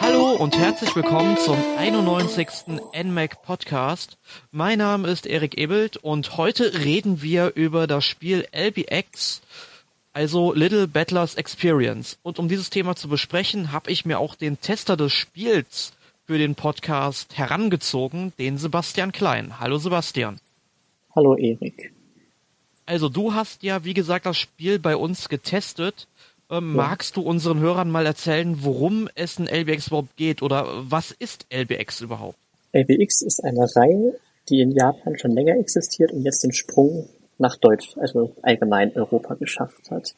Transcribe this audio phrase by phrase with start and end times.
[0.00, 2.48] Hallo und herzlich willkommen zum 91.
[3.00, 4.16] NMAC Podcast.
[4.50, 9.40] Mein Name ist Erik Ebelt und heute reden wir über das Spiel LBX,
[10.12, 12.18] also Little Battlers Experience.
[12.24, 15.92] Und um dieses Thema zu besprechen, habe ich mir auch den Tester des Spiels
[16.30, 19.58] für den Podcast herangezogen, den Sebastian Klein.
[19.58, 20.38] Hallo Sebastian.
[21.16, 21.92] Hallo Erik.
[22.86, 26.06] Also du hast ja, wie gesagt, das Spiel bei uns getestet.
[26.48, 26.82] Ähm, ja.
[26.84, 31.46] Magst du unseren Hörern mal erzählen, worum es in LBX überhaupt geht oder was ist
[31.52, 32.38] LBX überhaupt?
[32.74, 34.14] LBX ist eine Reihe,
[34.48, 39.34] die in Japan schon länger existiert und jetzt den Sprung nach Deutsch, also allgemein Europa
[39.34, 40.14] geschafft hat.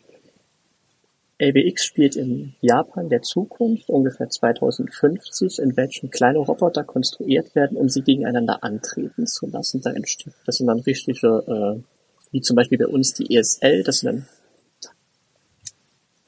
[1.39, 7.89] LBX spielt in Japan der Zukunft, ungefähr 2050, in welchem kleine Roboter konstruiert werden, um
[7.89, 9.81] sie gegeneinander antreten zu lassen.
[9.81, 11.83] Da entsteht, das sind dann richtige, äh,
[12.31, 14.27] wie zum Beispiel bei uns die ESL, das sind dann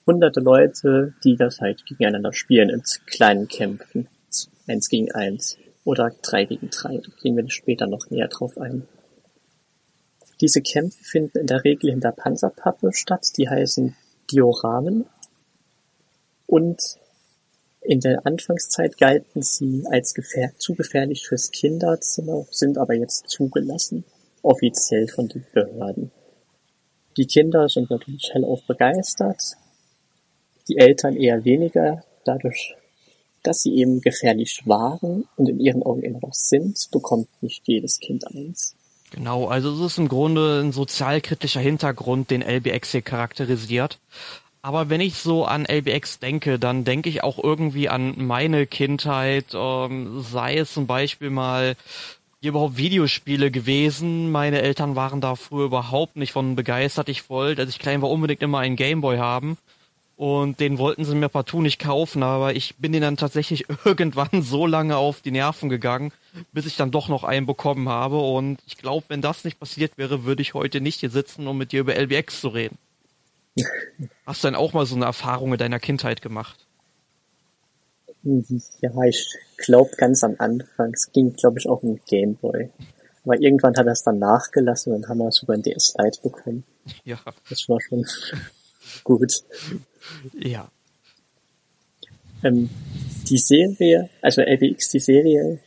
[0.07, 4.09] hunderte Leute, die das halt gegeneinander spielen in kleinen Kämpfen.
[4.67, 6.97] Eins gegen eins oder drei gegen drei.
[6.97, 8.89] Da gehen wir später noch näher drauf ein.
[10.41, 13.97] Diese Kämpfe finden in der Regel hinter Panzerpappe statt, die heißen
[14.31, 15.07] Dioramen.
[16.47, 16.81] Und
[17.81, 24.05] in der Anfangszeit galten sie als gefähr zu gefährlich fürs Kinderzimmer, sind aber jetzt zugelassen,
[24.43, 26.11] offiziell von den Behörden.
[27.17, 29.41] Die Kinder sind natürlich hellauf begeistert,
[30.69, 32.75] die Eltern eher weniger, dadurch,
[33.43, 37.99] dass sie eben gefährlich waren und in ihren Augen immer noch sind, bekommt nicht jedes
[37.99, 38.75] Kind eins.
[39.15, 43.99] Genau, also es ist im Grunde ein sozialkritischer Hintergrund, den LBX hier charakterisiert.
[44.61, 49.47] Aber wenn ich so an LBX denke, dann denke ich auch irgendwie an meine Kindheit,
[49.55, 51.77] ähm, sei es zum Beispiel mal
[52.43, 54.33] überhaupt Videospiele gewesen.
[54.33, 57.09] Meine Eltern waren da früher überhaupt nicht von begeistert.
[57.09, 59.59] Ich wollte, als ich klein war, unbedingt immer einen Gameboy haben.
[60.17, 64.43] Und den wollten sie mir partout nicht kaufen, aber ich bin den dann tatsächlich irgendwann
[64.43, 66.13] so lange auf die Nerven gegangen,
[66.53, 68.19] bis ich dann doch noch einen bekommen habe.
[68.19, 71.59] Und ich glaube, wenn das nicht passiert wäre, würde ich heute nicht hier sitzen, um
[71.59, 72.79] mit dir über LBX zu reden.
[74.27, 76.65] Hast du denn auch mal so eine Erfahrung in deiner Kindheit gemacht?
[78.23, 82.71] Ja, ich glaube ganz am Anfang, es ging glaube ich auch um Gameboy.
[83.25, 86.21] Aber irgendwann hat er es dann nachgelassen und dann haben wir sogar ein DS Lite
[86.23, 86.65] bekommen.
[87.05, 87.19] Ja.
[87.49, 88.05] Das war schon
[89.03, 89.33] gut.
[90.33, 90.69] Ja.
[92.43, 92.69] Ähm,
[93.29, 95.61] die Serie, also LBX, die Serie,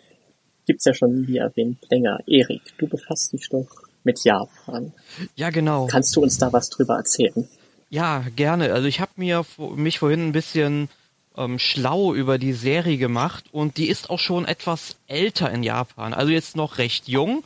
[0.67, 2.19] gibt's ja schon, wie erwähnt, länger.
[2.27, 3.67] Erik, du befasst dich doch
[4.03, 4.93] mit Japan.
[5.35, 5.87] Ja, genau.
[5.87, 7.47] Kannst du uns da was drüber erzählen?
[7.89, 8.73] Ja, gerne.
[8.73, 9.45] Also ich habe mir
[9.75, 10.89] mich vorhin ein bisschen
[11.37, 16.13] ähm, schlau über die Serie gemacht und die ist auch schon etwas älter in Japan.
[16.13, 17.43] Also jetzt noch recht jung.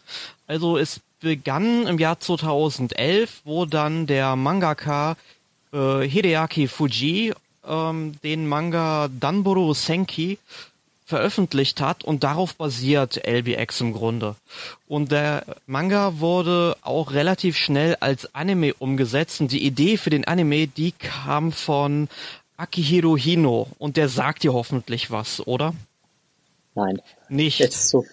[0.47, 5.15] Also es begann im Jahr 2011, wo dann der Mangaka
[5.73, 7.33] äh, Hideaki Fuji
[7.67, 10.37] ähm, den Manga Danboru Senki
[11.05, 14.35] veröffentlicht hat und darauf basiert LBX im Grunde.
[14.87, 20.25] Und der Manga wurde auch relativ schnell als Anime umgesetzt und die Idee für den
[20.25, 22.07] Anime, die kam von
[22.55, 25.73] Akihiro Hino und der sagt dir hoffentlich was, oder?
[26.75, 27.01] Nein.
[27.27, 27.59] Nicht.
[27.59, 28.05] Jetzt so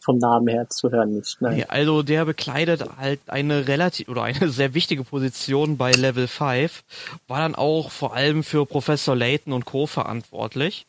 [0.00, 1.40] vom Namen her zu hören nicht.
[1.40, 1.56] Nein.
[1.56, 6.82] Nee, also der bekleidet halt eine relativ oder eine sehr wichtige Position bei Level 5,
[7.28, 9.86] war dann auch vor allem für Professor Layton und Co.
[9.86, 10.86] verantwortlich.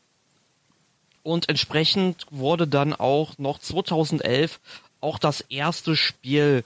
[1.23, 4.59] Und entsprechend wurde dann auch noch 2011
[4.99, 6.63] auch das erste Spiel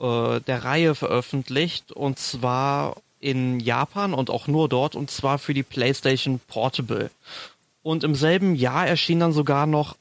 [0.00, 5.54] äh, der Reihe veröffentlicht und zwar in Japan und auch nur dort und zwar für
[5.54, 7.10] die PlayStation Portable.
[7.82, 9.96] Und im selben Jahr erschien dann sogar noch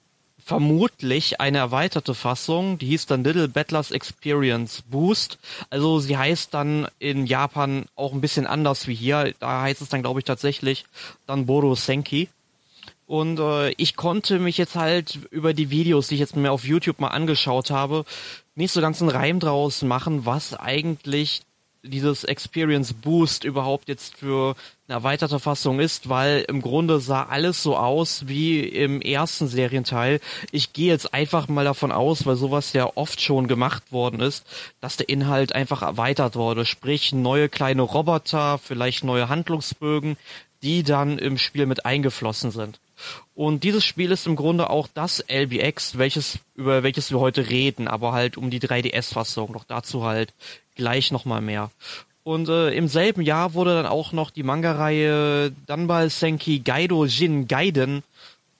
[0.49, 5.37] vermutlich eine erweiterte Fassung, die hieß dann Little Battlers Experience Boost.
[5.69, 9.35] Also sie heißt dann in Japan auch ein bisschen anders wie hier.
[9.39, 10.85] Da heißt es dann, glaube ich, tatsächlich
[11.27, 12.29] dann Bodo Senki.
[13.05, 16.65] Und äh, ich konnte mich jetzt halt über die Videos, die ich jetzt mir auf
[16.65, 18.03] YouTube mal angeschaut habe,
[18.55, 21.43] nicht so ganz einen Reim draus machen, was eigentlich
[21.83, 24.55] dieses Experience Boost überhaupt jetzt für
[24.87, 30.19] eine erweiterte Fassung ist, weil im Grunde sah alles so aus wie im ersten Serienteil.
[30.51, 34.45] Ich gehe jetzt einfach mal davon aus, weil sowas ja oft schon gemacht worden ist,
[34.81, 36.65] dass der Inhalt einfach erweitert wurde.
[36.65, 40.17] Sprich, neue kleine Roboter, vielleicht neue Handlungsbögen,
[40.61, 42.79] die dann im Spiel mit eingeflossen sind.
[43.35, 47.87] Und dieses Spiel ist im Grunde auch das LBX, welches, über welches wir heute reden,
[47.87, 49.53] aber halt um die 3DS-Fassung.
[49.53, 50.33] Doch dazu halt
[50.75, 51.71] gleich nochmal mehr.
[52.23, 57.47] Und äh, im selben Jahr wurde dann auch noch die Manga-Reihe Danbal Senki Gaido Jin
[57.47, 58.03] Gaiden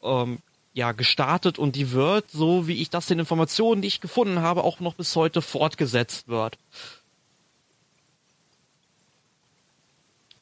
[0.01, 0.39] ähm,
[0.73, 4.63] ja gestartet und die wird, so wie ich das den Informationen, die ich gefunden habe,
[4.63, 6.57] auch noch bis heute fortgesetzt wird.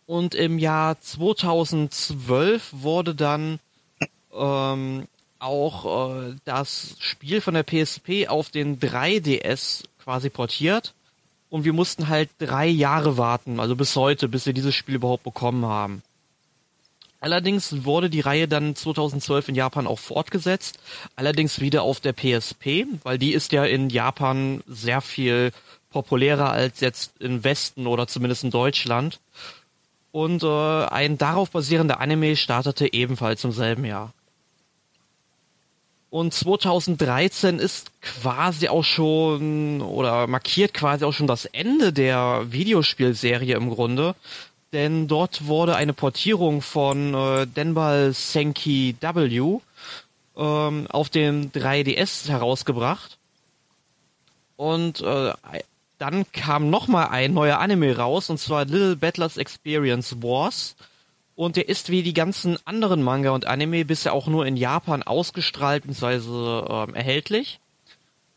[0.06, 3.60] Und im Jahr 2012 wurde dann
[4.34, 5.08] ähm,
[5.40, 10.94] auch äh, das Spiel von der PSP auf den 3DS quasi portiert.
[11.50, 15.24] Und wir mussten halt drei Jahre warten, also bis heute, bis wir dieses Spiel überhaupt
[15.24, 16.04] bekommen haben.
[17.20, 20.78] Allerdings wurde die Reihe dann 2012 in Japan auch fortgesetzt,
[21.16, 25.52] allerdings wieder auf der PSP, weil die ist ja in Japan sehr viel
[25.90, 29.20] populärer als jetzt im Westen oder zumindest in Deutschland.
[30.12, 34.14] Und äh, ein darauf basierender Anime startete ebenfalls im selben Jahr.
[36.18, 43.56] Und 2013 ist quasi auch schon oder markiert quasi auch schon das Ende der Videospielserie
[43.56, 44.16] im Grunde.
[44.74, 49.60] Denn dort wurde eine Portierung von äh, Denbal Senki W
[50.36, 53.20] ähm, auf dem 3DS herausgebracht.
[54.56, 55.34] Und äh,
[56.00, 60.76] dann kam nochmal ein neuer Anime raus, und zwar Little Battlers Experience Wars.
[61.38, 65.04] Und der ist wie die ganzen anderen Manga und Anime bisher auch nur in Japan
[65.04, 66.16] ausgestrahlt bzw.
[66.68, 67.60] Ähm, erhältlich.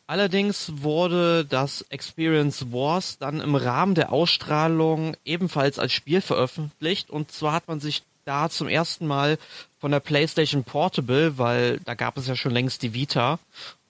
[0.06, 7.08] Allerdings wurde das Experience Wars dann im Rahmen der Ausstrahlung ebenfalls als Spiel veröffentlicht.
[7.08, 9.38] Und zwar hat man sich da zum ersten Mal
[9.80, 13.38] von der PlayStation Portable, weil da gab es ja schon längst die Vita,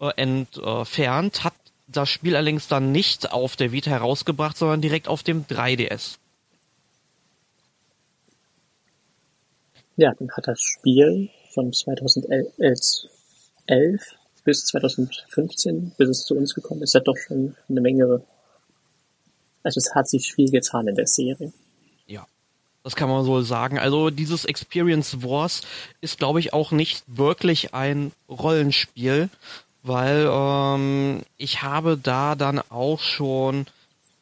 [0.00, 1.54] äh, entfernt, hat
[1.88, 6.18] das Spiel allerdings dann nicht auf der Vita herausgebracht, sondern direkt auf dem 3DS.
[10.00, 12.56] Ja, dann hat das Spiel von 2011
[14.44, 18.22] bis 2015, bis es zu uns gekommen ist, ja doch schon eine Menge.
[19.62, 21.52] Also es hat sich viel getan in der Serie.
[22.06, 22.26] Ja,
[22.82, 23.78] das kann man so sagen.
[23.78, 25.60] Also dieses Experience Wars
[26.00, 29.28] ist, glaube ich, auch nicht wirklich ein Rollenspiel,
[29.82, 33.66] weil ähm, ich habe da dann auch schon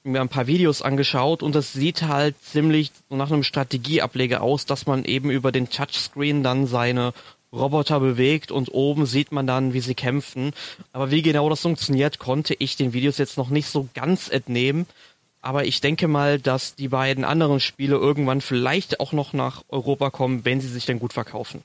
[0.08, 4.86] mir ein paar Videos angeschaut und das sieht halt ziemlich nach einem Strategieableger aus, dass
[4.86, 7.12] man eben über den Touchscreen dann seine
[7.52, 10.52] Roboter bewegt und oben sieht man dann, wie sie kämpfen.
[10.92, 14.86] Aber wie genau das funktioniert, konnte ich den Videos jetzt noch nicht so ganz entnehmen.
[15.40, 20.10] Aber ich denke mal, dass die beiden anderen Spiele irgendwann vielleicht auch noch nach Europa
[20.10, 21.62] kommen, wenn sie sich denn gut verkaufen.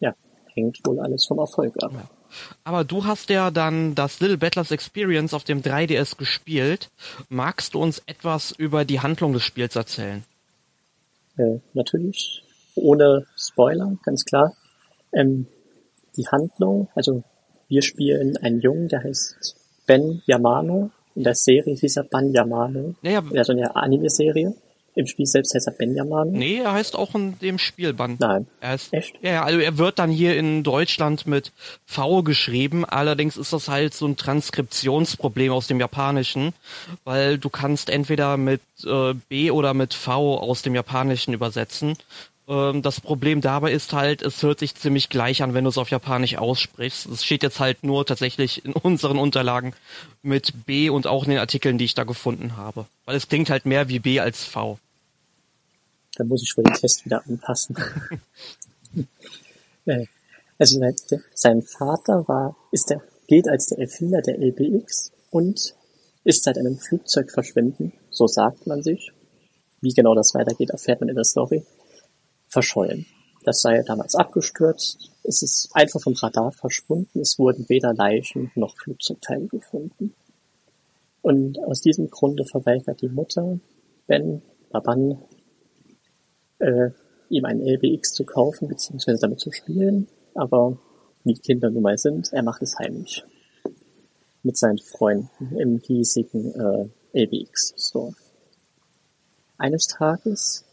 [0.00, 0.14] Ja,
[0.54, 1.92] hängt wohl alles vom Erfolg ab.
[1.92, 2.17] Ja.
[2.64, 6.90] Aber du hast ja dann das Little Battlers Experience auf dem 3DS gespielt.
[7.28, 10.24] Magst du uns etwas über die Handlung des Spiels erzählen?
[11.36, 12.42] Äh, natürlich.
[12.74, 14.54] Ohne Spoiler, ganz klar.
[15.12, 15.46] Ähm,
[16.16, 17.22] die Handlung, also
[17.68, 20.90] wir spielen einen Jungen, der heißt Ben Yamano.
[21.14, 22.94] In der Serie hieß er Ban Yamano.
[23.02, 23.22] Ja, ja.
[23.34, 24.54] Also in der Anime-Serie.
[24.98, 26.32] Im Spiel selbst heißt er Benjamin.
[26.32, 28.18] Nee, er heißt auch in dem Spielband.
[28.18, 28.48] Nein.
[28.60, 29.14] Er ist, Echt?
[29.22, 31.52] Ja, also er wird dann hier in Deutschland mit
[31.86, 32.84] V geschrieben.
[32.84, 36.52] Allerdings ist das halt so ein Transkriptionsproblem aus dem Japanischen,
[37.04, 41.96] weil du kannst entweder mit äh, B oder mit V aus dem Japanischen übersetzen.
[42.48, 45.78] Ähm, das Problem dabei ist halt, es hört sich ziemlich gleich an, wenn du es
[45.78, 47.06] auf Japanisch aussprichst.
[47.06, 49.74] Es steht jetzt halt nur tatsächlich in unseren Unterlagen
[50.22, 52.86] mit B und auch in den Artikeln, die ich da gefunden habe.
[53.04, 54.80] Weil es klingt halt mehr wie B als V.
[56.16, 57.76] Da muss ich wohl den Test wieder anpassen.
[59.84, 60.04] Äh,
[60.58, 60.80] also
[61.34, 65.74] sein Vater war, ist der, gilt als der Erfinder der LBX und
[66.24, 69.12] ist seit einem Flugzeug verschwinden, so sagt man sich.
[69.80, 71.64] Wie genau das weitergeht, erfährt man in der Story.
[72.48, 73.06] Verschollen.
[73.44, 75.10] Das sei damals abgestürzt.
[75.22, 77.20] Es ist einfach vom Radar verschwunden.
[77.20, 80.14] Es wurden weder Leichen noch Flugzeugteile gefunden.
[81.22, 83.58] Und aus diesem Grunde verweigert die Mutter
[84.06, 85.18] Ben Baban
[86.58, 86.90] äh,
[87.30, 90.08] ihm ein LBX zu kaufen, beziehungsweise damit zu spielen.
[90.34, 90.78] Aber
[91.24, 93.24] wie Kinder nun mal sind, er macht es heimlich.
[94.42, 98.14] Mit seinen Freunden im hiesigen äh, LBX Store.
[99.58, 100.64] Eines Tages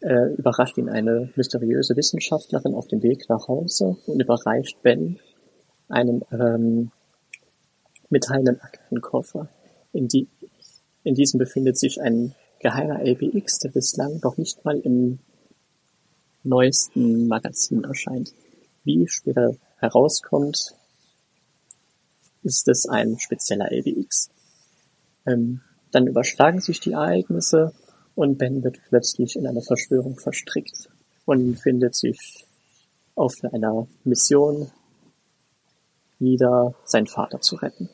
[0.00, 5.20] äh, überrascht ihn eine mysteriöse Wissenschaftlerin auf dem Weg nach Hause und überreicht Ben
[5.88, 6.90] einen ähm,
[8.08, 9.48] metallenen Aktenkoffer.
[9.92, 10.28] In, die,
[11.04, 15.18] in diesem befindet sich ein geheimer LBX, der bislang noch nicht mal im
[16.44, 18.32] neuesten Magazin erscheint.
[18.84, 20.74] Wie später herauskommt,
[22.42, 24.30] ist es ein spezieller LBX.
[25.26, 27.72] Ähm, dann überschlagen sich die Ereignisse
[28.14, 30.88] und Ben wird plötzlich in eine Verschwörung verstrickt
[31.24, 32.46] und findet sich
[33.14, 34.70] auf einer Mission
[36.18, 37.88] wieder seinen Vater zu retten.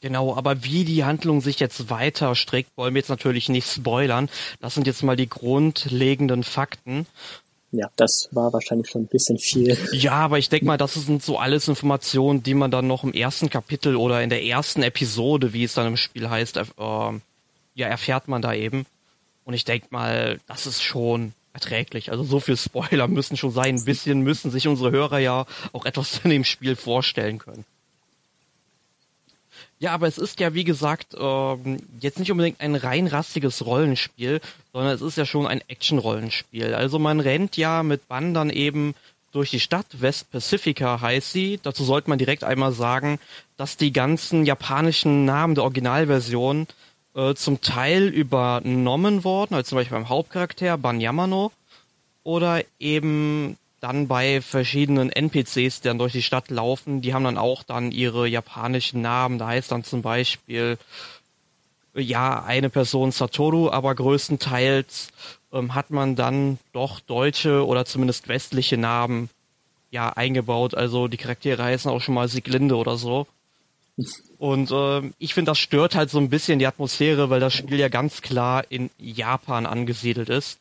[0.00, 4.28] Genau, aber wie die Handlung sich jetzt weiter strickt, wollen wir jetzt natürlich nicht spoilern.
[4.60, 7.06] Das sind jetzt mal die grundlegenden Fakten.
[7.72, 9.76] ja, das war wahrscheinlich schon ein bisschen viel.
[9.92, 13.12] Ja, aber ich denke mal, das sind so alles Informationen, die man dann noch im
[13.12, 17.86] ersten Kapitel oder in der ersten Episode, wie es dann im Spiel heißt, äh, ja,
[17.86, 18.86] erfährt man da eben.
[19.44, 22.12] Und ich denke mal, das ist schon erträglich.
[22.12, 23.76] Also so viel Spoiler müssen schon sein.
[23.76, 27.64] Ein bisschen müssen sich unsere Hörer ja auch etwas in dem Spiel vorstellen können.
[29.80, 34.40] Ja, aber es ist ja, wie gesagt, ähm, jetzt nicht unbedingt ein rein rastiges Rollenspiel,
[34.72, 36.74] sondern es ist ja schon ein Action-Rollenspiel.
[36.74, 38.94] Also man rennt ja mit Bandern eben
[39.32, 41.60] durch die Stadt, West Pacifica heißt sie.
[41.62, 43.20] Dazu sollte man direkt einmal sagen,
[43.56, 46.66] dass die ganzen japanischen Namen der Originalversion
[47.14, 51.52] äh, zum Teil übernommen worden, also zum Beispiel beim Hauptcharakter Banyamano
[52.24, 57.38] oder eben dann bei verschiedenen NPCs, die dann durch die Stadt laufen, die haben dann
[57.38, 59.38] auch dann ihre japanischen Namen.
[59.38, 60.78] Da heißt dann zum Beispiel,
[61.94, 65.08] ja, eine Person Satoru, aber größtenteils
[65.52, 69.30] ähm, hat man dann doch deutsche oder zumindest westliche Namen
[69.90, 70.74] ja eingebaut.
[70.74, 73.26] Also die Charaktere heißen auch schon mal Sieglinde oder so.
[74.38, 77.78] Und äh, ich finde, das stört halt so ein bisschen die Atmosphäre, weil das Spiel
[77.78, 80.58] ja ganz klar in Japan angesiedelt ist.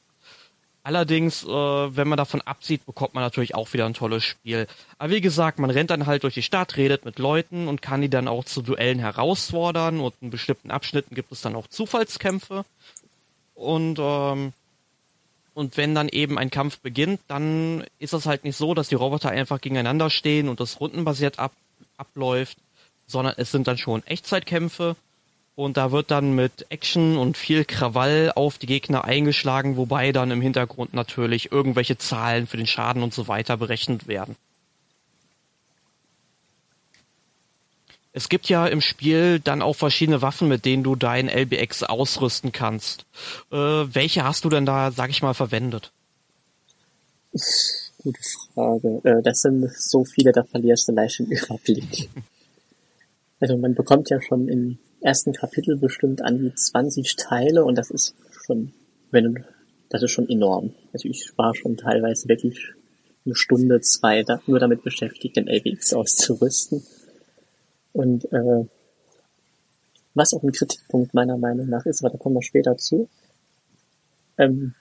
[0.87, 4.67] Allerdings, äh, wenn man davon absieht, bekommt man natürlich auch wieder ein tolles Spiel.
[4.97, 7.99] Aber wie gesagt, man rennt dann halt durch die Stadt, redet mit Leuten und kann
[7.99, 12.63] die dann auch zu Duellen herausfordern und in bestimmten Abschnitten gibt es dann auch Zufallskämpfe.
[13.53, 14.53] Und ähm,
[15.53, 18.95] und wenn dann eben ein Kampf beginnt, dann ist es halt nicht so, dass die
[18.95, 21.51] Roboter einfach gegeneinander stehen und das rundenbasiert ab,
[21.97, 22.57] abläuft,
[23.07, 24.95] sondern es sind dann schon Echtzeitkämpfe
[25.57, 30.29] und da wird dann mit Action und viel Krawall auf die Gegner eingeschlagen, wobei dann
[30.29, 34.35] im Hintergrund natürlich irgendwelche Zahlen für den Schaden und so weiter berechnet werden.
[38.13, 42.51] Es gibt ja im Spiel dann auch verschiedene Waffen, mit denen du dein LBX ausrüsten
[42.51, 43.05] kannst.
[43.51, 45.91] Äh, welche hast du denn da, sag ich mal, verwendet?
[48.03, 48.19] Gute
[48.53, 49.01] Frage.
[49.03, 52.09] Äh, das sind so viele, da verlierst du leicht den Überblick.
[53.39, 57.91] also man bekommt ja schon in ersten Kapitel bestimmt an die 20 Teile und das
[57.91, 58.13] ist
[58.45, 58.73] schon,
[59.09, 59.45] wenn,
[59.87, 60.73] das ist schon enorm.
[60.91, 62.59] Also ich war schon teilweise wirklich
[63.25, 66.83] eine Stunde, zwei da, nur damit beschäftigt, den LBX auszurüsten.
[67.93, 68.65] Und äh,
[70.13, 73.07] was auch ein Kritikpunkt meiner Meinung nach ist, aber da kommen wir später zu,
[74.37, 74.75] ähm,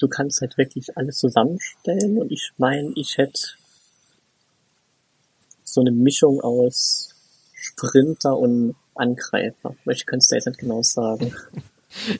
[0.00, 3.40] du kannst halt wirklich alles zusammenstellen und ich meine, ich hätte
[5.62, 7.13] so eine Mischung aus
[7.64, 9.74] Sprinter und Angreifer.
[9.86, 11.34] Ich könnte es jetzt nicht genau sagen.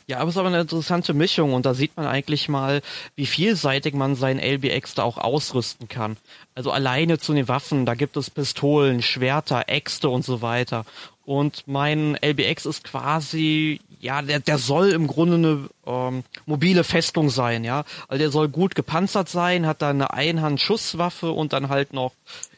[0.06, 2.80] Ja, aber es ist aber eine interessante Mischung und da sieht man eigentlich mal,
[3.16, 6.16] wie vielseitig man seinen LBX da auch ausrüsten kann.
[6.54, 10.84] Also alleine zu den Waffen, da gibt es Pistolen, Schwerter, Äxte und so weiter.
[11.24, 17.28] Und mein LBX ist quasi, ja, der, der soll im Grunde eine ähm, mobile Festung
[17.28, 17.84] sein, ja.
[18.06, 22.12] Also der soll gut gepanzert sein, hat da eine Einhand-Schusswaffe und dann halt noch,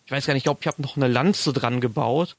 [0.05, 2.37] ich weiß gar nicht, ich glaube, ich habe noch eine Lanze dran gebaut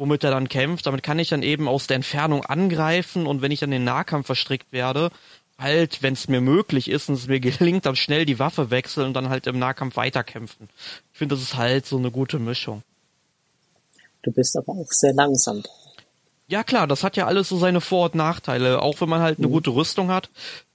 [0.00, 0.86] womit er dann kämpft.
[0.86, 3.84] Damit kann ich dann eben aus der Entfernung angreifen und wenn ich dann in den
[3.84, 5.10] Nahkampf verstrickt werde,
[5.58, 9.08] halt, wenn es mir möglich ist und es mir gelingt, dann schnell die Waffe wechseln
[9.08, 10.70] und dann halt im Nahkampf weiterkämpfen.
[11.12, 12.82] Ich finde, das ist halt so eine gute Mischung.
[14.22, 15.62] Du bist aber auch sehr langsam.
[16.48, 18.80] Ja klar, das hat ja alles so seine Vor- und Nachteile.
[18.80, 19.52] Auch wenn man halt eine mhm.
[19.52, 20.30] gute Rüstung hat,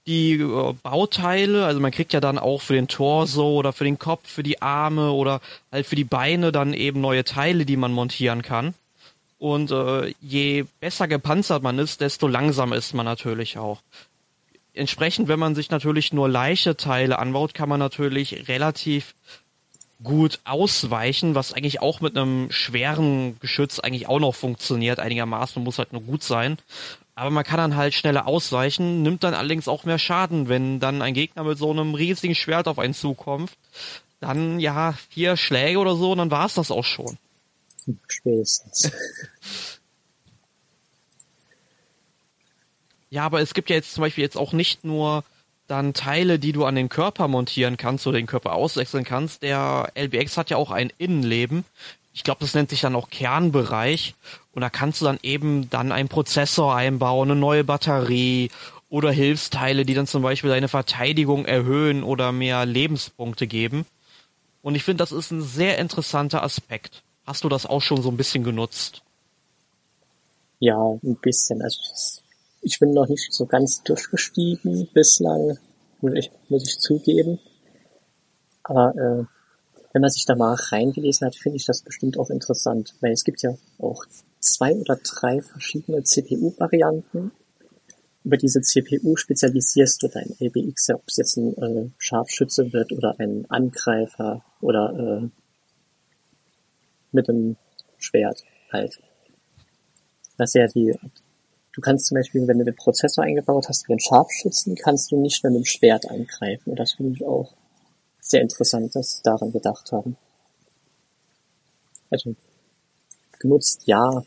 [0.06, 3.98] die äh, Bauteile, also man kriegt ja dann auch für den Torso oder für den
[3.98, 5.40] Kopf, für die Arme oder
[5.72, 8.72] halt für die Beine dann eben neue Teile, die man montieren kann.
[9.38, 13.80] Und äh, je besser gepanzert man ist, desto langsamer ist man natürlich auch.
[14.72, 19.14] Entsprechend, wenn man sich natürlich nur leichte Teile anbaut, kann man natürlich relativ
[20.02, 25.78] gut ausweichen, was eigentlich auch mit einem schweren Geschütz eigentlich auch noch funktioniert, einigermaßen, muss
[25.78, 26.58] halt nur gut sein.
[27.14, 31.00] Aber man kann dann halt schneller ausweichen, nimmt dann allerdings auch mehr Schaden, wenn dann
[31.00, 33.52] ein Gegner mit so einem riesigen Schwert auf einen zukommt.
[34.20, 37.16] Dann ja, vier Schläge oder so, und dann war's das auch schon.
[38.08, 38.90] Spätestens.
[43.08, 45.24] Ja, aber es gibt ja jetzt zum Beispiel jetzt auch nicht nur
[45.68, 49.42] dann Teile, die du an den Körper montieren kannst oder den Körper auswechseln kannst.
[49.42, 51.64] Der LBX hat ja auch ein Innenleben.
[52.12, 54.14] Ich glaube, das nennt sich dann auch Kernbereich.
[54.52, 58.50] Und da kannst du dann eben dann einen Prozessor einbauen, eine neue Batterie
[58.88, 63.86] oder Hilfsteile, die dann zum Beispiel deine Verteidigung erhöhen oder mehr Lebenspunkte geben.
[64.62, 67.02] Und ich finde, das ist ein sehr interessanter Aspekt.
[67.26, 69.02] Hast du das auch schon so ein bisschen genutzt?
[70.60, 71.60] Ja, ein bisschen.
[71.60, 71.80] Also
[72.62, 75.58] ich bin noch nicht so ganz durchgestiegen bislang,
[76.00, 77.38] muss ich, muss ich zugeben.
[78.62, 79.24] Aber äh,
[79.92, 83.24] wenn man sich da mal reingelesen hat, finde ich das bestimmt auch interessant, weil es
[83.24, 84.04] gibt ja auch
[84.40, 87.32] zwei oder drei verschiedene CPU-Varianten.
[88.24, 93.16] über diese CPU spezialisierst du dein ABX, ob es jetzt ein äh, Scharfschütze wird oder
[93.18, 95.28] ein Angreifer oder äh,
[97.16, 97.56] mit einem
[97.98, 98.98] Schwert halt.
[100.38, 100.94] Das ist ja die,
[101.72, 105.20] du kannst zum Beispiel, wenn du den Prozessor eingebaut hast für den Scharfschützen, kannst du
[105.20, 106.70] nicht mehr mit dem Schwert angreifen.
[106.70, 107.52] Und das finde ich auch
[108.20, 110.16] sehr interessant, dass sie daran gedacht haben.
[112.10, 112.36] Also,
[113.38, 114.24] genutzt ja,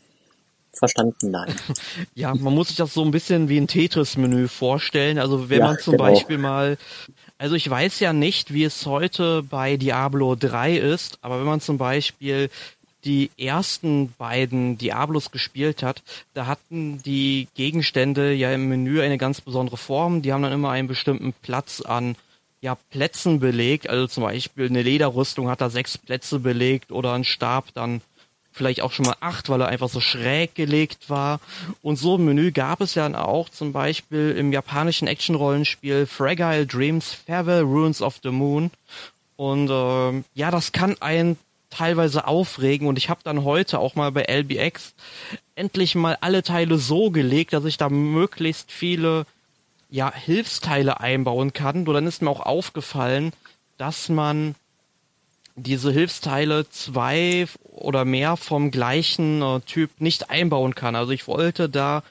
[0.72, 1.54] verstanden nein.
[2.14, 5.18] Ja, man muss sich das so ein bisschen wie ein Tetris-Menü vorstellen.
[5.18, 6.04] Also wenn ja, man zum genau.
[6.04, 6.78] Beispiel mal,
[7.38, 11.60] also ich weiß ja nicht, wie es heute bei Diablo 3 ist, aber wenn man
[11.60, 12.50] zum Beispiel
[13.04, 16.02] die ersten beiden Diablos gespielt hat,
[16.34, 20.22] da hatten die Gegenstände ja im Menü eine ganz besondere Form.
[20.22, 22.16] Die haben dann immer einen bestimmten Platz an
[22.60, 23.88] ja, Plätzen belegt.
[23.88, 28.02] Also zum Beispiel eine Lederrüstung hat da sechs Plätze belegt oder ein Stab dann
[28.52, 31.40] vielleicht auch schon mal acht, weil er einfach so schräg gelegt war.
[31.82, 36.66] Und so ein Menü gab es ja dann auch zum Beispiel im japanischen Action-Rollenspiel Fragile
[36.66, 38.70] Dreams Farewell Ruins of the Moon.
[39.36, 41.38] Und äh, ja, das kann einen
[41.70, 44.94] teilweise aufregen und ich habe dann heute auch mal bei LBX
[45.54, 49.26] endlich mal alle Teile so gelegt, dass ich da möglichst viele
[49.90, 51.86] ja Hilfsteile einbauen kann.
[51.86, 53.32] Und dann ist mir auch aufgefallen,
[53.78, 54.54] dass man
[55.56, 60.96] diese Hilfsteile zwei oder mehr vom gleichen äh, Typ nicht einbauen kann.
[60.96, 62.02] Also ich wollte da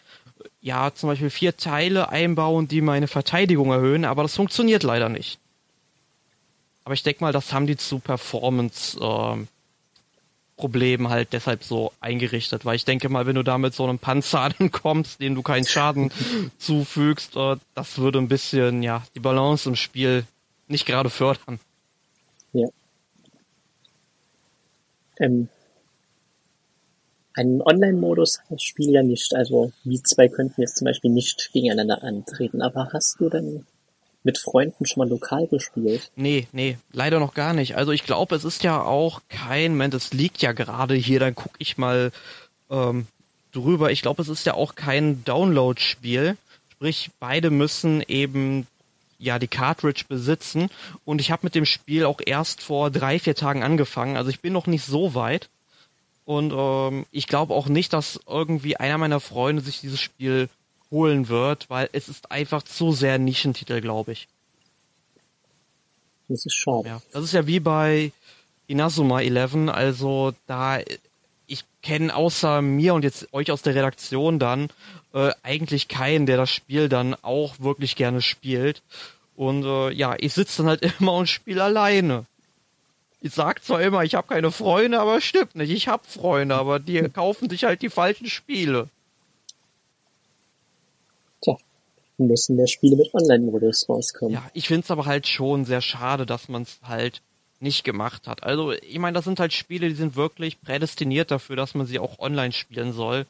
[0.62, 5.40] ja zum Beispiel vier Teile einbauen, die meine Verteidigung erhöhen, aber das funktioniert leider nicht.
[6.90, 9.46] Aber ich denke mal, das haben die zu Performance äh,
[11.08, 14.42] halt deshalb so eingerichtet, weil ich denke mal, wenn du da mit so einem Panzer
[14.60, 16.10] ankommst, dem du keinen Schaden
[16.58, 20.26] zufügst, äh, das würde ein bisschen ja die Balance im Spiel
[20.68, 21.60] nicht gerade fördern.
[22.54, 22.70] Ja.
[25.20, 25.48] Ähm,
[27.36, 29.36] einen Online-Modus hat das Spiel ja nicht.
[29.36, 32.64] Also wir zwei könnten jetzt zum Beispiel nicht gegeneinander antreten.
[32.64, 33.68] Aber hast du denn
[34.24, 36.12] mit Freunden schon mal lokal gespielt?
[36.16, 37.76] Nee, nee, leider noch gar nicht.
[37.76, 41.36] Also ich glaube, es ist ja auch kein, Moment, es liegt ja gerade hier, dann
[41.36, 42.12] guck ich mal
[42.70, 43.08] ähm,
[43.52, 43.92] drüber.
[43.92, 46.38] Ich glaube, es ist ja auch kein Download-Spiel.
[46.70, 48.68] Sprich, beide müssen eben
[49.18, 50.70] ja die Cartridge besitzen.
[51.06, 54.18] Und ich habe mit dem Spiel auch erst vor drei, vier Tagen angefangen.
[54.18, 55.50] Also ich bin noch nicht so weit.
[56.26, 60.48] Und ähm, ich glaube auch nicht, dass irgendwie einer meiner Freunde sich dieses Spiel
[60.92, 64.28] holen wird, weil es ist einfach zu sehr Nischentitel, glaube ich.
[66.28, 66.88] Das ist schade.
[66.88, 68.12] Ja, das ist ja wie bei
[68.68, 70.80] Inazuma 11, also da
[71.48, 74.70] ich kenne außer mir und jetzt euch aus der Redaktion dann
[75.14, 78.84] äh, eigentlich keinen, der das Spiel dann auch wirklich gerne spielt.
[79.36, 82.26] Und äh, ja, ich sitze dann halt immer und spiele alleine.
[83.22, 85.72] Ich sag zwar immer, ich habe keine Freunde, aber stimmt nicht.
[85.72, 88.88] Ich habe Freunde, aber die kaufen sich halt die falschen Spiele.
[92.28, 94.34] Müssen mehr Spiele mit Online-Modus rauskommen.
[94.34, 97.22] Ja, ich finde es aber halt schon sehr schade, dass man es halt
[97.60, 98.44] nicht gemacht hat.
[98.44, 102.00] Also, ich meine, das sind halt Spiele, die sind wirklich prädestiniert dafür, dass man sie
[102.00, 103.26] auch online spielen soll.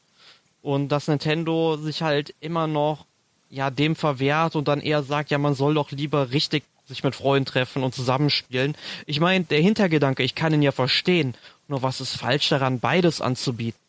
[0.62, 3.06] Und dass Nintendo sich halt immer noch
[3.49, 7.15] ja dem verwehrt und dann eher sagt, ja, man soll doch lieber richtig sich mit
[7.15, 8.75] Freunden treffen und zusammenspielen.
[9.06, 11.36] Ich meine, der Hintergedanke, ich kann ihn ja verstehen.
[11.67, 13.80] Nur was ist falsch daran, beides anzubieten?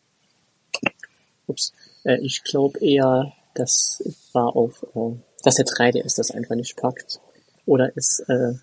[1.47, 1.73] Ups.
[2.03, 7.19] Äh, ich glaube eher, das war auf, äh, dass der 3DS das einfach nicht packt.
[7.65, 8.53] Oder es äh,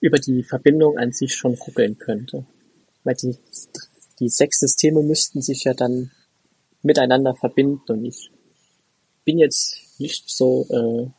[0.00, 2.44] über die Verbindung an sich schon ruckeln könnte.
[3.04, 3.36] Weil die,
[4.18, 6.10] die sechs Systeme müssten sich ja dann
[6.82, 8.30] miteinander verbinden und ich
[9.24, 11.10] bin jetzt nicht so äh,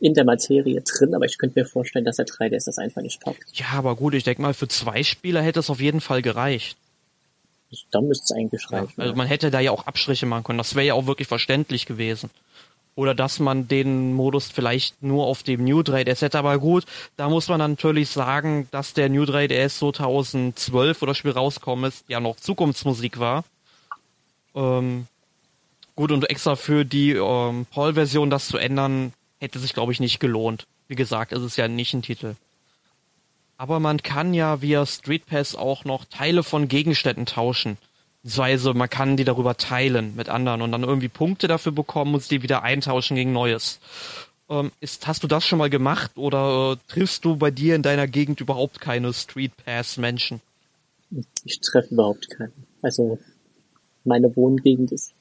[0.00, 3.20] in der Materie drin, aber ich könnte mir vorstellen, dass der 3DS das einfach nicht
[3.20, 3.44] packt.
[3.54, 6.78] Ja, aber gut, ich denke mal, für zwei Spieler hätte es auf jeden Fall gereicht.
[7.90, 8.92] Da müsste es eigentlich reichen.
[8.96, 10.58] Ja, also man hätte da ja auch Abstriche machen können.
[10.58, 12.30] Das wäre ja auch wirklich verständlich gewesen.
[12.94, 16.38] Oder dass man den Modus vielleicht nur auf dem New 3DS hätte.
[16.38, 16.86] Aber gut,
[17.16, 22.04] da muss man natürlich sagen, dass der New 3DS 2012, wo das Spiel rauskommen ist,
[22.08, 23.44] ja noch Zukunftsmusik war.
[24.54, 25.06] Ähm,
[25.94, 30.18] gut, und extra für die ähm, PAL-Version das zu ändern, hätte sich, glaube ich, nicht
[30.18, 30.66] gelohnt.
[30.88, 32.34] Wie gesagt, es ist ja nicht ein Titel.
[33.56, 37.78] Aber man kann ja via Street Pass auch noch Teile von Gegenständen tauschen.
[38.22, 42.30] Beziehungsweise man kann die darüber teilen mit anderen und dann irgendwie Punkte dafür bekommen und
[42.30, 43.78] die wieder eintauschen gegen Neues.
[44.50, 47.82] Ähm, ist, hast du das schon mal gemacht oder äh, triffst du bei dir in
[47.82, 50.40] deiner Gegend überhaupt keine Street Pass Menschen?
[51.44, 52.66] Ich treffe überhaupt keinen.
[52.82, 53.18] Also
[54.04, 55.12] meine Wohngegend ist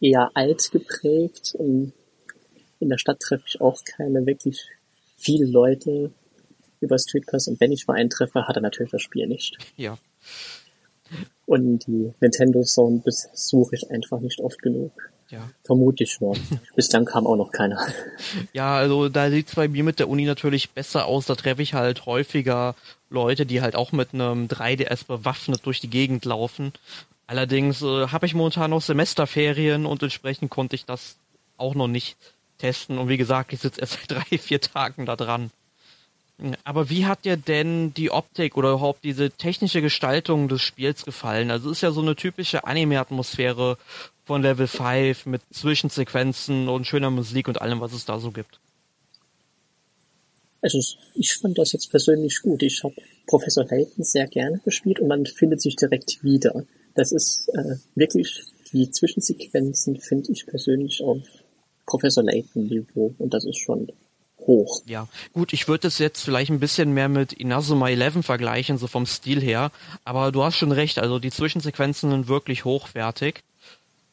[0.00, 1.92] eher alt geprägt und
[2.80, 4.60] in der Stadt treffe ich auch keine wirklich
[5.16, 6.12] viele Leute,
[6.82, 9.58] über Street Pass und wenn ich mal einen treffe, hat er natürlich das Spiel nicht.
[9.76, 9.98] Ja.
[11.46, 14.92] Und die Nintendo Zone besuche ich einfach nicht oft genug.
[15.28, 15.48] Ja.
[15.64, 16.36] Vermutlich nur.
[16.76, 17.86] Bislang kam auch noch keiner.
[18.52, 21.26] Ja, also da sieht's bei mir mit der Uni natürlich besser aus.
[21.26, 22.74] Da treffe ich halt häufiger
[23.08, 26.72] Leute, die halt auch mit einem 3DS bewaffnet durch die Gegend laufen.
[27.26, 31.16] Allerdings äh, habe ich momentan noch Semesterferien und entsprechend konnte ich das
[31.56, 32.16] auch noch nicht
[32.58, 32.98] testen.
[32.98, 35.50] Und wie gesagt, ich sitze erst seit drei, vier Tagen da dran.
[36.64, 41.50] Aber wie hat dir denn die Optik oder überhaupt diese technische Gestaltung des Spiels gefallen?
[41.50, 43.78] Also es ist ja so eine typische Anime-Atmosphäre
[44.24, 48.58] von Level 5 mit Zwischensequenzen und schöner Musik und allem, was es da so gibt.
[50.62, 50.78] Also
[51.14, 52.62] ich fand das jetzt persönlich gut.
[52.62, 52.94] Ich habe
[53.26, 56.64] Professor Layton sehr gerne gespielt und man findet sich direkt wieder.
[56.94, 61.18] Das ist äh, wirklich, die Zwischensequenzen finde ich persönlich auf
[61.86, 63.88] Professor Layton Niveau und das ist schon
[64.46, 64.82] hoch.
[64.86, 68.86] Ja, gut, ich würde es jetzt vielleicht ein bisschen mehr mit Inazuma 11 vergleichen, so
[68.86, 69.70] vom Stil her,
[70.04, 73.42] aber du hast schon recht, also die Zwischensequenzen sind wirklich hochwertig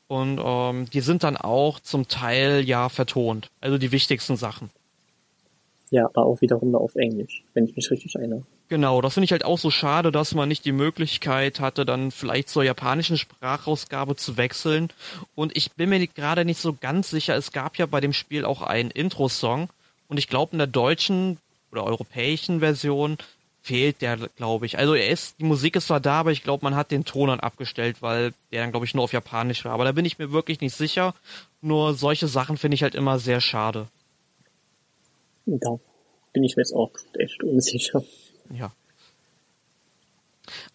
[0.07, 4.69] und ähm, die sind dann auch zum Teil ja vertont, also die wichtigsten Sachen.
[5.91, 8.43] Ja, aber auch wiederum auf Englisch, wenn ich mich richtig erinnere.
[8.69, 12.11] Genau, das finde ich halt auch so schade, dass man nicht die Möglichkeit hatte, dann
[12.11, 14.89] vielleicht zur japanischen Sprachausgabe zu wechseln.
[15.33, 18.45] Und ich bin mir gerade nicht so ganz sicher, es gab ja bei dem Spiel
[18.45, 19.69] auch einen Intro-Song.
[20.09, 21.37] Und ich glaube, in der deutschen
[21.71, 23.17] oder europäischen Version
[23.61, 24.77] fehlt der, glaube ich.
[24.77, 27.29] Also er ist, die Musik ist zwar da, aber ich glaube, man hat den Ton
[27.29, 29.73] dann abgestellt, weil der dann, glaube ich, nur auf Japanisch war.
[29.73, 31.13] Aber da bin ich mir wirklich nicht sicher.
[31.61, 33.87] Nur solche Sachen finde ich halt immer sehr schade.
[35.45, 35.77] Da
[36.33, 38.03] bin ich mir jetzt auch echt unsicher.
[38.51, 38.71] Ja.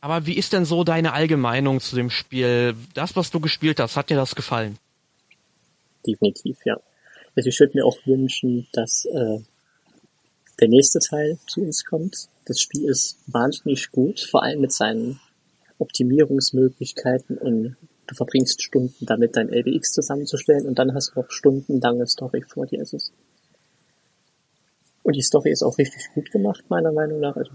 [0.01, 2.77] Aber wie ist denn so deine Allgemeinung zu dem Spiel?
[2.95, 4.79] Das, was du gespielt hast, hat dir das gefallen?
[6.07, 6.77] Definitiv, ja.
[7.37, 9.39] Also ich würde mir auch wünschen, dass äh,
[10.61, 12.29] der nächste Teil zu uns kommt.
[12.45, 15.21] Das Spiel ist wahnsinnig gut, vor allem mit seinen
[15.79, 22.07] Optimierungsmöglichkeiten und du verbringst Stunden damit, dein LBX zusammenzustellen und dann hast du noch stundenlange
[22.07, 22.81] Story vor dir.
[22.81, 22.99] Also
[25.03, 27.37] und die Story ist auch richtig gut gemacht, meiner Meinung nach.
[27.37, 27.51] Also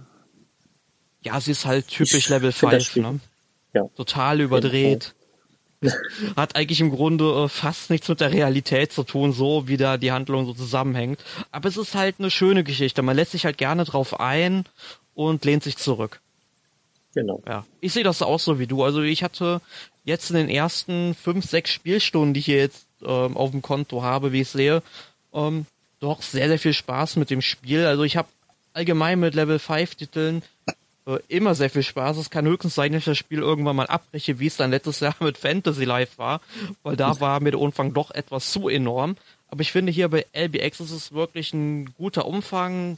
[1.22, 3.20] ja, sie ist halt typisch Level 5, ne?
[3.74, 3.84] Ja.
[3.96, 5.13] Total überdreht.
[6.36, 9.98] Hat eigentlich im Grunde äh, fast nichts mit der Realität zu tun, so wie da
[9.98, 11.24] die Handlung so zusammenhängt.
[11.52, 13.02] Aber es ist halt eine schöne Geschichte.
[13.02, 14.65] Man lässt sich halt gerne drauf ein
[15.13, 16.20] und lehnt sich zurück.
[17.15, 17.42] Genau.
[17.48, 17.65] Ja.
[17.82, 18.84] Ich sehe das auch so wie du.
[18.84, 19.62] Also ich hatte
[20.04, 24.04] jetzt in den ersten fünf, sechs Spielstunden, die ich hier jetzt ähm, auf dem Konto
[24.04, 24.84] habe, wie ich sehe,
[25.34, 25.65] ähm,
[26.00, 27.86] doch sehr, sehr viel Spaß mit dem Spiel.
[27.86, 28.28] Also ich habe
[28.74, 30.44] allgemein mit Level 5 Titeln
[31.06, 32.18] äh, immer sehr viel Spaß.
[32.18, 35.00] Es kann höchstens sein, dass ich das Spiel irgendwann mal abbreche, wie es dann letztes
[35.00, 36.42] Jahr mit Fantasy Life war,
[36.84, 39.18] weil da war mir der Umfang doch etwas zu enorm.
[39.50, 42.98] Aber ich finde hier bei LBX ist es wirklich ein guter Umfang,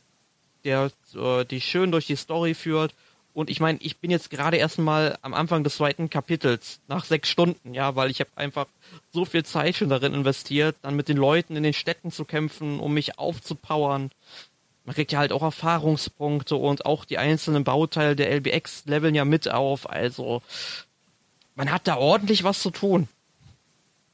[0.65, 2.93] der äh, die schön durch die Story führt
[3.33, 7.29] und ich meine, ich bin jetzt gerade erstmal am Anfang des zweiten Kapitels, nach sechs
[7.29, 8.67] Stunden, ja, weil ich habe einfach
[9.13, 12.79] so viel Zeit schon darin investiert, dann mit den Leuten in den Städten zu kämpfen,
[12.79, 14.11] um mich aufzupowern.
[14.83, 19.25] Man kriegt ja halt auch Erfahrungspunkte und auch die einzelnen Bauteile der LBX leveln ja
[19.25, 19.89] mit auf.
[19.89, 20.41] Also
[21.55, 23.07] man hat da ordentlich was zu tun.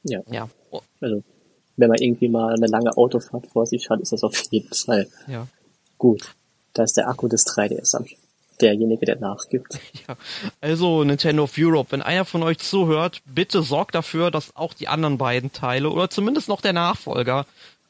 [0.03, 0.21] Ja.
[0.29, 0.49] Ja.
[0.99, 1.23] Also
[1.77, 5.07] wenn man irgendwie mal eine lange Autofahrt vor sich hat, ist das auf jeden Fall
[5.27, 5.47] ja.
[5.97, 6.33] gut.
[6.73, 8.05] Da ist der Akku des 3DS am
[8.59, 9.79] derjenige, der nachgibt.
[10.07, 10.15] Ja,
[10.61, 14.87] also Nintendo of Europe, wenn einer von euch zuhört, bitte sorgt dafür, dass auch die
[14.87, 17.45] anderen beiden Teile oder zumindest noch der Nachfolger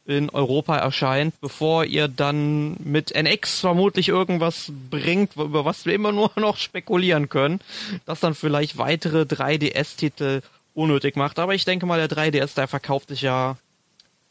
[0.07, 6.13] in Europa erscheint, bevor ihr dann mit NX vermutlich irgendwas bringt, über was wir immer
[6.13, 7.59] nur noch spekulieren können,
[8.05, 10.41] das dann vielleicht weitere 3DS-Titel
[10.73, 11.39] unnötig macht.
[11.39, 13.57] Aber ich denke mal, der 3DS, der verkauft sich ja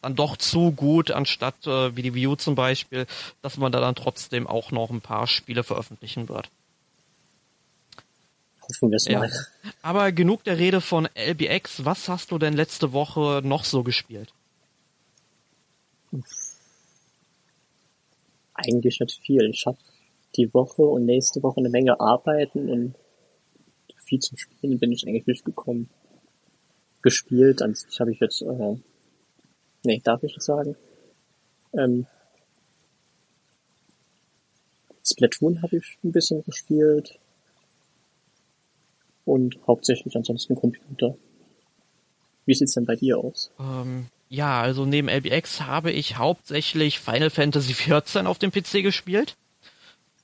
[0.00, 3.06] dann doch zu gut, anstatt äh, wie die View zum Beispiel,
[3.42, 6.48] dass man da dann trotzdem auch noch ein paar Spiele veröffentlichen wird.
[8.62, 9.18] Hoffen wir es ja.
[9.18, 9.30] mal.
[9.82, 11.84] Aber genug der Rede von LBX.
[11.84, 14.32] Was hast du denn letzte Woche noch so gespielt?
[18.56, 19.48] Eigentlich nicht viel.
[19.50, 19.78] Ich habe
[20.36, 22.94] die Woche und nächste Woche eine Menge arbeiten und
[23.96, 25.88] viel zum Spielen bin ich eigentlich nicht gekommen.
[27.02, 28.76] Gespielt, an sich habe ich jetzt äh,
[29.86, 30.74] Nee, darf ich das sagen?
[31.72, 32.06] Ähm,
[35.04, 37.20] Splatoon habe ich ein bisschen gespielt.
[39.24, 41.16] Und hauptsächlich ansonsten Computer.
[42.46, 43.52] Wie sieht's denn bei dir aus?
[43.60, 49.36] Ähm, ja, also neben LBX habe ich hauptsächlich Final Fantasy XIV auf dem PC gespielt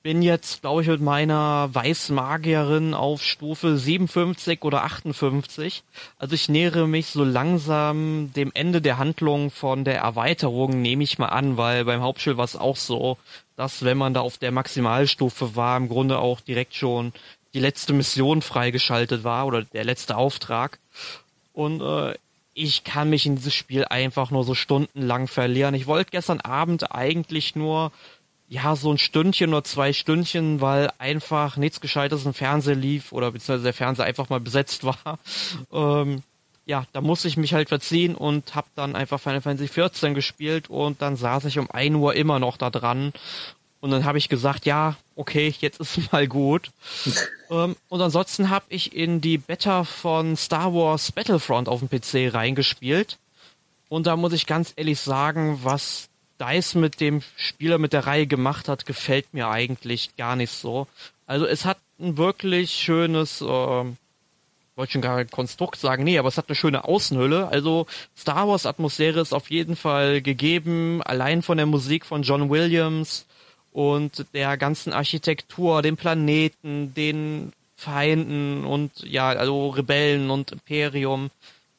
[0.02, 5.84] bin jetzt, glaube ich, mit meiner Weißmagierin auf Stufe 57 oder 58.
[6.18, 11.18] Also ich nähere mich so langsam dem Ende der Handlung von der Erweiterung, nehme ich
[11.18, 13.16] mal an, weil beim Hauptspiel war es auch so,
[13.56, 17.12] dass wenn man da auf der Maximalstufe war, im Grunde auch direkt schon
[17.54, 20.78] die letzte Mission freigeschaltet war oder der letzte Auftrag.
[21.52, 22.14] Und äh,
[22.54, 25.74] ich kann mich in dieses Spiel einfach nur so stundenlang verlieren.
[25.74, 27.92] Ich wollte gestern Abend eigentlich nur
[28.48, 33.30] ja, so ein Stündchen oder zwei Stündchen, weil einfach nichts Gescheites im Fernseher lief oder
[33.30, 35.18] beziehungsweise der Fernseher einfach mal besetzt war.
[35.72, 36.22] Ähm,
[36.66, 40.68] ja, da musste ich mich halt verziehen und hab dann einfach Final Fantasy 14 gespielt
[40.68, 43.12] und dann saß ich um 1 Uhr immer noch da dran.
[43.82, 46.70] Und dann habe ich gesagt, ja, okay, jetzt ist mal gut.
[47.50, 52.32] ähm, und ansonsten habe ich in die Beta von Star Wars Battlefront auf dem PC
[52.32, 53.18] reingespielt.
[53.88, 56.08] Und da muss ich ganz ehrlich sagen, was
[56.40, 60.86] DICE mit dem Spieler mit der Reihe gemacht hat, gefällt mir eigentlich gar nicht so.
[61.26, 66.38] Also es hat ein wirklich schönes, äh, wollte schon gar Konstrukt sagen, nee, aber es
[66.38, 67.48] hat eine schöne Außenhülle.
[67.48, 72.48] Also Star Wars Atmosphäre ist auf jeden Fall gegeben, allein von der Musik von John
[72.48, 73.26] Williams
[73.72, 81.30] und der ganzen Architektur, dem Planeten, den Feinden und ja, also Rebellen und Imperium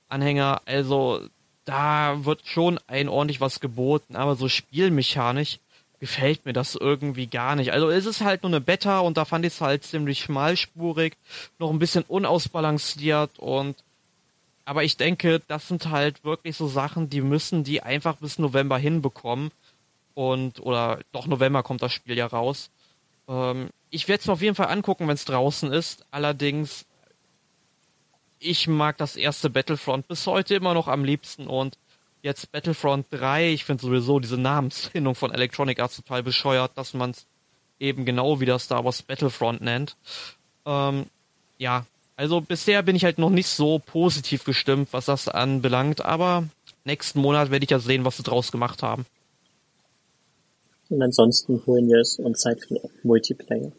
[0.10, 0.62] Anhänger.
[0.66, 1.22] Also
[1.66, 5.60] da wird schon ein ordentlich was geboten, aber so spielmechanisch
[6.00, 7.72] gefällt mir das irgendwie gar nicht.
[7.72, 11.14] Also es ist halt nur eine Beta und da fand ich es halt ziemlich schmalspurig,
[11.60, 13.76] noch ein bisschen unausbalanciert und
[14.66, 18.78] aber ich denke, das sind halt wirklich so Sachen, die müssen die einfach bis November
[18.78, 19.52] hinbekommen
[20.14, 22.70] und oder doch November kommt das Spiel ja raus.
[23.28, 26.06] Ähm, ich werde es mir auf jeden Fall angucken, wenn es draußen ist.
[26.12, 26.86] Allerdings
[28.44, 31.78] ich mag das erste Battlefront bis heute immer noch am liebsten und
[32.22, 37.12] jetzt Battlefront 3, ich finde sowieso diese Namensfindung von Electronic Arts total bescheuert, dass man
[37.12, 37.26] es
[37.80, 39.96] eben genau wie das Star Wars Battlefront nennt.
[40.66, 41.08] Ähm,
[41.58, 46.48] ja, also bisher bin ich halt noch nicht so positiv gestimmt, was das anbelangt, aber
[46.86, 49.06] nächsten Monat werde ich ja sehen, was sie draus gemacht haben.
[50.94, 53.72] Und ansonsten holen wir es uns Zeit für Multiplayer.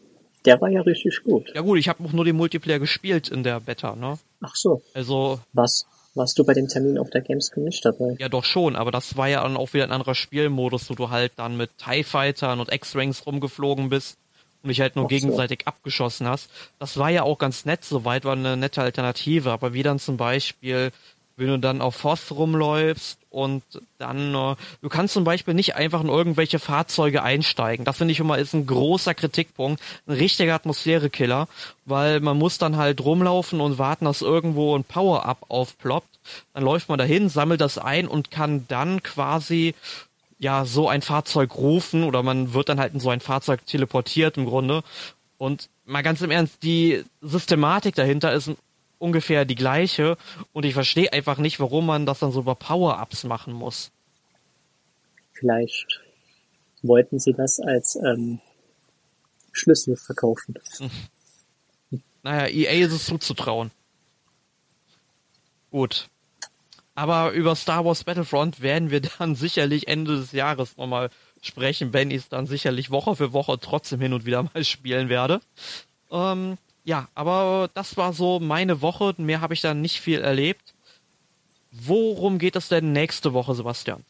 [0.43, 1.49] Der war ja richtig gut.
[1.55, 4.19] Ja gut, ich habe auch nur den Multiplayer gespielt in der Beta, ne?
[4.41, 4.81] Ach so.
[4.93, 5.39] Also.
[5.53, 5.85] Was?
[6.13, 8.15] Warst du bei dem Termin auf der Gamescom nicht dabei?
[8.19, 11.09] Ja, doch schon, aber das war ja dann auch wieder ein anderer Spielmodus, wo du
[11.09, 14.17] halt dann mit TIE Fightern und X-Ranks rumgeflogen bist
[14.63, 15.67] und dich halt nur Ach gegenseitig so.
[15.67, 16.49] abgeschossen hast.
[16.79, 20.17] Das war ja auch ganz nett, soweit war eine nette Alternative, aber wie dann zum
[20.17, 20.91] Beispiel
[21.37, 23.63] wenn du dann auf Voss rumläufst und
[23.97, 27.83] dann, äh, du kannst zum Beispiel nicht einfach in irgendwelche Fahrzeuge einsteigen.
[27.83, 31.47] Das finde ich immer ist ein großer Kritikpunkt, ein richtiger Atmosphärekiller,
[31.85, 36.07] weil man muss dann halt rumlaufen und warten, dass irgendwo ein Power-Up aufploppt.
[36.53, 39.75] Dann läuft man dahin, sammelt das ein und kann dann quasi
[40.39, 44.37] ja so ein Fahrzeug rufen oder man wird dann halt in so ein Fahrzeug teleportiert
[44.37, 44.83] im Grunde.
[45.37, 48.51] Und mal ganz im Ernst, die Systematik dahinter ist
[49.05, 50.17] ungefähr die gleiche
[50.51, 53.91] und ich verstehe einfach nicht, warum man das dann so über Power-Ups machen muss.
[55.31, 56.01] Vielleicht
[56.81, 58.39] wollten sie das als ähm,
[59.51, 60.55] Schlüssel verkaufen.
[62.25, 63.69] Naja, EA ist es zuzutrauen.
[65.69, 66.09] Gut.
[66.95, 71.11] Aber über Star Wars Battlefront werden wir dann sicherlich Ende des Jahres nochmal
[71.43, 75.07] sprechen, wenn ich es dann sicherlich Woche für Woche trotzdem hin und wieder mal spielen
[75.07, 75.39] werde.
[76.09, 79.15] Ähm, ja, aber das war so meine Woche.
[79.17, 80.75] Mehr habe ich da nicht viel erlebt.
[81.71, 84.03] Worum geht es denn nächste Woche, Sebastian?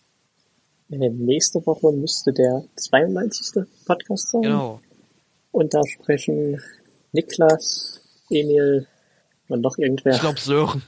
[0.89, 3.63] Nächste Woche müsste der 92.
[3.85, 4.41] Podcast sein.
[4.43, 4.79] Genau.
[5.51, 6.61] Und da sprechen
[7.11, 8.85] Niklas, Emil
[9.47, 10.13] und noch irgendwer.
[10.13, 10.83] Ich glaube Sören.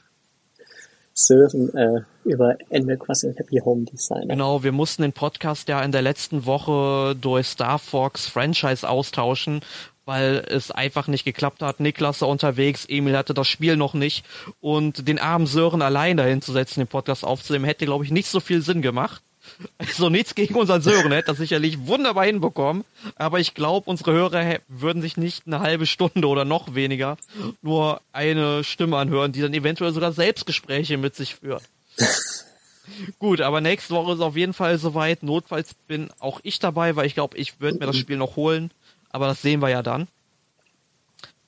[1.14, 4.28] Sören äh, über Animal Crossing Happy Home Designer.
[4.28, 9.62] Genau, wir mussten den Podcast ja in der letzten Woche durch Star Fox Franchise austauschen
[10.08, 11.80] weil es einfach nicht geklappt hat.
[11.80, 14.24] Niklas war unterwegs, Emil hatte das Spiel noch nicht
[14.58, 18.26] und den armen Sören allein dahin zu setzen, den Podcast aufzunehmen, hätte, glaube ich, nicht
[18.26, 19.20] so viel Sinn gemacht.
[19.76, 24.60] Also nichts gegen unseren Sören, hätte das sicherlich wunderbar hinbekommen, aber ich glaube, unsere Hörer
[24.66, 27.18] würden sich nicht eine halbe Stunde oder noch weniger
[27.60, 31.64] nur eine Stimme anhören, die dann eventuell sogar Selbstgespräche mit sich führt.
[33.18, 35.22] Gut, aber nächste Woche ist auf jeden Fall soweit.
[35.22, 38.70] Notfalls bin auch ich dabei, weil ich glaube, ich würde mir das Spiel noch holen
[39.10, 40.08] aber das sehen wir ja dann.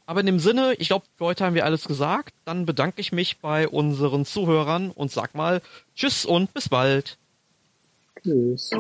[0.06, 2.34] Aber in dem Sinne, ich glaube, heute haben wir alles gesagt.
[2.44, 5.62] Dann bedanke ich mich bei unseren Zuhörern und sag mal
[5.94, 7.16] Tschüss und bis bald.
[8.20, 8.70] Tschüss.